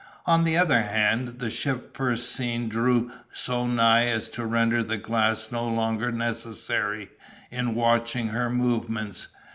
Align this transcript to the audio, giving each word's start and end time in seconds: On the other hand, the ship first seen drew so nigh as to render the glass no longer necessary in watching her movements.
On 0.25 0.45
the 0.45 0.57
other 0.57 0.81
hand, 0.81 1.37
the 1.37 1.51
ship 1.51 1.95
first 1.95 2.31
seen 2.31 2.69
drew 2.69 3.11
so 3.31 3.67
nigh 3.67 4.07
as 4.07 4.29
to 4.31 4.47
render 4.47 4.81
the 4.81 4.97
glass 4.97 5.51
no 5.51 5.67
longer 5.67 6.11
necessary 6.11 7.11
in 7.51 7.75
watching 7.75 8.29
her 8.29 8.49
movements. 8.49 9.27